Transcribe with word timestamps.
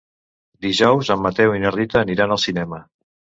Dijous 0.65 1.11
en 1.15 1.21
Mateu 1.25 1.53
i 1.59 1.61
na 1.65 1.73
Rita 1.77 2.01
aniran 2.01 2.35
al 2.37 2.43
cinema. 2.47 2.81